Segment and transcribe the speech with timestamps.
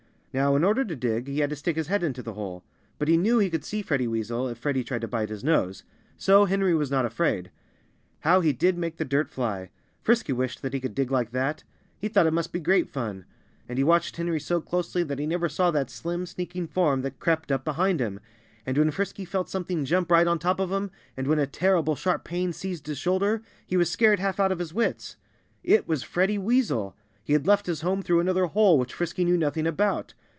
[0.33, 2.63] Now, in order to dig, he had to stick his head into the hole.
[2.97, 5.83] But he knew he could see Freddie Weasel if Freddie tried to bite his nose;
[6.15, 7.51] so Henry was not afraid.
[8.21, 9.71] How he did make the dirt fly!
[10.01, 11.65] Frisky wished that he could dig like that.
[11.99, 13.25] He thought it must be great fun.
[13.67, 17.19] And he watched Henry so closely that he never saw that slim, sneaking form that
[17.19, 18.21] crept up behind him.
[18.65, 21.97] And when Frisky felt something jump right on top of him, and when a terrible,
[21.97, 25.17] sharp pain seized his shoulder, he was scared half out of his wits.
[25.61, 26.95] It was Freddie Weasel!
[27.23, 30.13] He had left his home through another hole, which Frisky knew nothing about.